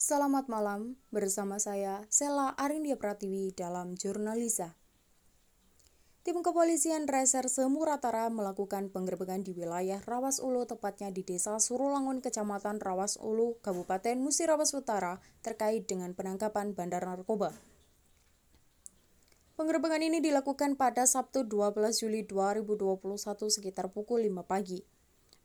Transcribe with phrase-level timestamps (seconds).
[0.00, 4.72] Selamat malam, bersama saya Sela Arindia Pratiwi dalam Jurnalisa.
[6.24, 12.80] Tim kepolisian Reserse Muratara melakukan penggerbekan di wilayah Rawas Ulu, tepatnya di Desa Surulangun, Kecamatan
[12.80, 17.52] Rawas Ulu, Kabupaten Musirawas Utara, terkait dengan penangkapan bandar narkoba.
[19.60, 23.04] Penggerbekan ini dilakukan pada Sabtu 12 Juli 2021
[23.52, 24.80] sekitar pukul 5 pagi.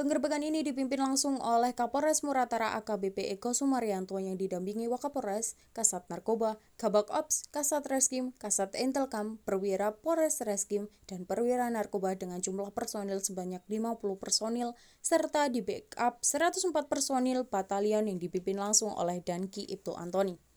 [0.00, 6.56] Penggerbekan ini dipimpin langsung oleh Kapolres Muratara AKBP Eko Sumaryanto yang didampingi Wakapolres, Kasat Narkoba,
[6.80, 13.20] Kabak Ops, Kasat Reskim, Kasat Intelkam, Perwira Polres Reskim, dan Perwira Narkoba dengan jumlah personil
[13.20, 14.72] sebanyak 50 personil,
[15.04, 20.49] serta di backup 104 personil batalion yang dipimpin langsung oleh Danki Ibtu Antoni.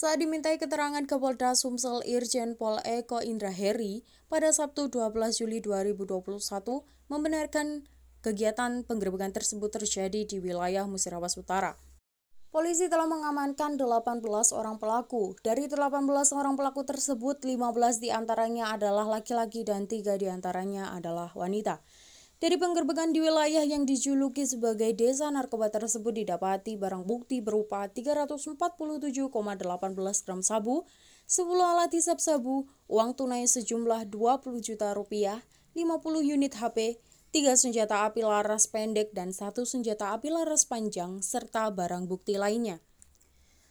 [0.00, 4.00] Saat dimintai keterangan ke Polda Sumsel Irjen Pol Eko Indra Heri
[4.32, 5.12] pada Sabtu 12
[5.44, 6.40] Juli 2021
[7.12, 7.84] membenarkan
[8.24, 11.76] kegiatan penggerbekan tersebut terjadi di wilayah Musirawas Utara.
[12.48, 14.24] Polisi telah mengamankan 18
[14.56, 15.36] orang pelaku.
[15.44, 15.92] Dari 18
[16.32, 21.84] orang pelaku tersebut, 15 di antaranya adalah laki-laki dan 3 di antaranya adalah wanita.
[22.40, 29.28] Dari penggerbekan di wilayah yang dijuluki sebagai desa narkoba tersebut didapati barang bukti berupa 347,18
[30.24, 30.88] gram sabu,
[31.28, 35.44] 10 alat hisap sabu, uang tunai sejumlah 20 juta rupiah,
[35.76, 36.96] 50 unit HP,
[37.28, 42.80] 3 senjata api laras pendek dan satu senjata api laras panjang, serta barang bukti lainnya.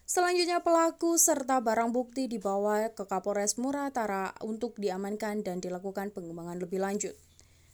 [0.06, 6.86] Selanjutnya pelaku serta barang bukti dibawa ke Kapolres Muratara untuk diamankan dan dilakukan pengembangan lebih
[6.86, 7.18] lanjut.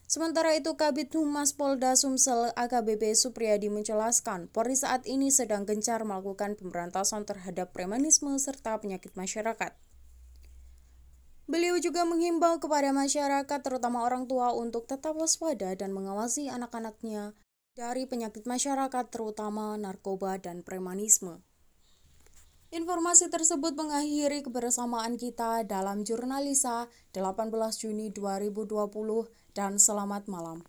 [0.05, 6.53] Sementara itu, Kabit Humas Polda Sumsel AKBP Supriyadi menjelaskan, Polri saat ini sedang gencar melakukan
[6.53, 9.73] pemberantasan terhadap premanisme serta penyakit masyarakat.
[11.49, 17.33] Beliau juga menghimbau kepada masyarakat, terutama orang tua, untuk tetap waspada dan mengawasi anak-anaknya
[17.73, 21.41] dari penyakit masyarakat, terutama narkoba dan premanisme.
[22.73, 30.65] Informasi tersebut mengakhiri kebersamaan kita dalam Jurnalisa 18 Juni 2020 dan selamat malam.